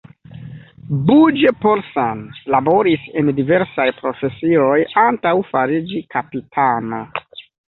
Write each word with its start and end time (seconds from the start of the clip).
Bugge-Paulsen 1.09 2.23
laboris 2.55 3.05
en 3.21 3.29
diversaj 3.41 3.87
profesioj 4.01 4.81
antaŭ 5.05 5.35
fariĝi 5.55 6.03
kapitano. 6.17 7.05